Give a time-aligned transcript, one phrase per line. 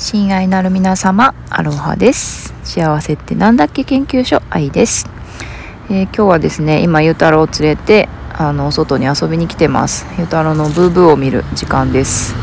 [0.00, 2.54] 親愛なる皆様アロハです。
[2.64, 5.06] 幸せってなんだっけ研究所愛です、
[5.90, 10.06] えー、今日はですね今ゆうたろうを連れてあの外に遊びに来てます。
[10.16, 12.34] ゆうたろうのブーブーを見る時間です。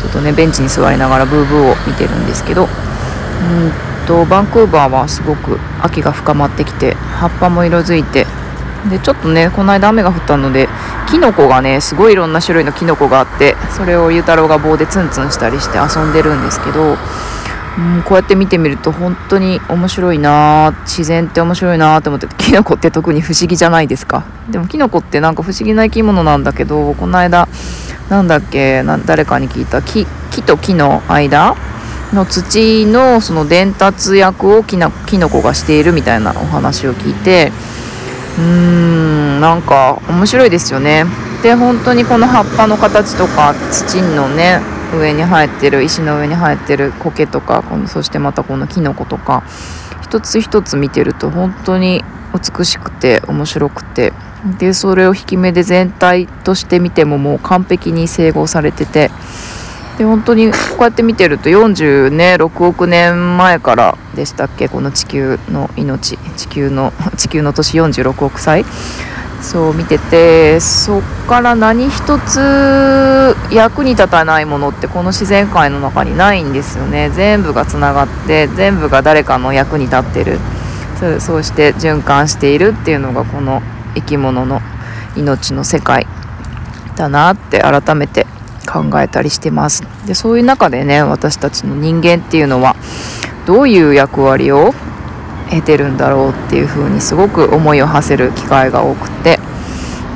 [0.00, 2.68] ちょっとねベンチに座りながらブーブーを見てるんですけどうん
[4.06, 8.24] とバンクーバーはすごく秋が深まってきて葉っぱも色づいて
[8.90, 10.68] でちょっとねこの間雨が降ったので
[11.10, 16.96] キノコがねすごいいろんな種類のキノコがあってそれをゆうたろうが棒でツンツンしたりして遊んでるんですけど、
[17.78, 24.24] うん、こうやって見てみると本当に面白いな自然って面白いなって思ってキノコって特に不思議じゃないですか。
[24.50, 27.48] でもキノコってなんか不思議な生き物なんだけどこの間
[28.08, 31.56] なんだっけ誰かに聞いた木木と木の間
[32.12, 34.90] の土のその伝達役をキノ
[35.28, 37.52] コがしているみたいなお話を聞いて
[38.38, 41.04] うーんなんか面白いですよね。
[41.42, 44.60] で本当にこの葉っぱの形とか土のね
[44.98, 49.42] 上に生えてる石の上に生えてる苔とかこのそしてまたこのキノコとか
[50.02, 54.12] 一つ一つ見てると本当に美しくて面白くて。
[54.58, 59.10] でそれを引き目で全体として見てももう完璧に整合されてて
[59.98, 64.68] で本当にこうやって見てると46、ね、億年前からでしたっけ？
[64.68, 66.16] この地球の命。
[66.36, 68.64] 地球の 地球の年46億歳。
[69.42, 77.10] そう見ててそっから何一つ役に立たないものってこの自然界の中にないんですよね。
[77.10, 80.38] 全部がつながって全部が誰かの役に立ってる。
[81.00, 83.62] そうそうして循環しているっていうのがこの
[83.94, 84.62] 生き物の
[85.16, 86.06] 命の世界
[86.96, 88.26] だなって改めて
[88.68, 89.82] 考えたりしてます。
[90.06, 92.76] でそういう中でね私たちの人間っていうのは
[93.46, 94.74] どういう役割を
[95.50, 99.38] 得てるんだろうっていうふうにすごく思いを馳せる機会が多くて、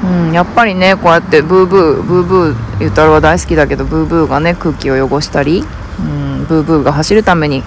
[0.05, 5.65] うん、やっぱりねこうやってブーブーブーブーゆたろは大好きだけどブーブーがね空気を汚したり、
[6.01, 7.63] うん、ブーブーが走るために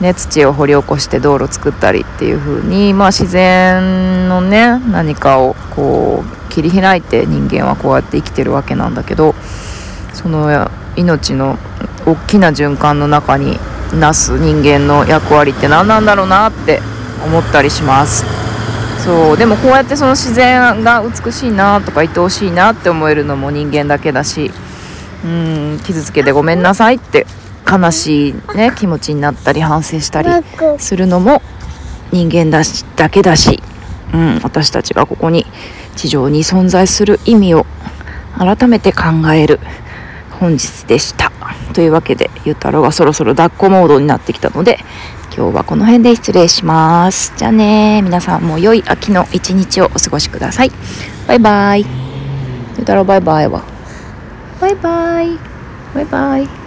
[0.00, 9.36] ね、土を掘り起こして道路作ったりっていう風にまあ、自然のね何かをこう切り開いて人間はこうやって生きてるわけなんだけど
[10.12, 11.58] その命の
[12.06, 13.58] 大きな循環の中に
[13.98, 16.80] なす人間の役割って何なんだろうなって
[17.24, 18.24] 思ったりします。
[19.04, 24.52] そうでもこうやってその自然が美しいなとか愛おしいなって思えるのも人間だけだし
[25.24, 27.26] うん傷つけてごめんなさいって
[27.68, 30.28] 悲しい、ね、気持ちになったり反省したり
[30.78, 31.42] するのも
[32.12, 33.60] 人間だしだけだし、
[34.14, 35.46] うん、私たちがここに
[35.96, 37.66] 地上に存在する意味を
[38.38, 39.02] 改めて考
[39.34, 39.58] える。
[40.42, 41.30] 本日でした。
[41.72, 44.78] というわけで、ゆうたろうがそろそろ抱っこモードになってきたので、
[45.36, 47.32] 今日はこの辺で失礼します。
[47.36, 50.72] じゃあね皆さんも良い秋の一日をお過ごしください。
[51.28, 51.86] バイバイ。
[52.76, 53.62] ゆうたろうバイバイは。
[54.60, 55.38] バイバイ。
[55.94, 56.61] バイバイ。